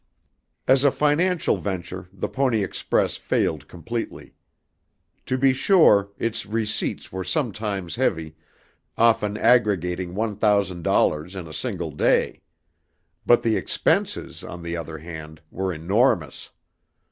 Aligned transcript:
As 0.67 0.83
a 0.83 0.89
financial 0.89 1.57
venture 1.57 2.09
the 2.11 2.27
Pony 2.27 2.63
Express 2.63 3.17
failed 3.17 3.67
completely. 3.67 4.33
To 5.27 5.37
be 5.37 5.53
sure, 5.53 6.09
its 6.17 6.47
receipts 6.47 7.11
were 7.11 7.23
sometimes 7.23 7.97
heavy, 7.97 8.35
often 8.97 9.37
aggregating 9.37 10.15
one 10.15 10.37
thousand 10.37 10.81
dollars 10.81 11.35
in 11.35 11.47
a 11.47 11.53
single 11.53 11.91
day. 11.91 12.41
But 13.27 13.43
the 13.43 13.55
expenses, 13.55 14.43
on 14.43 14.63
the 14.63 14.75
other 14.75 14.97
hand, 14.97 15.39
were 15.51 15.71
enormous. 15.71 16.49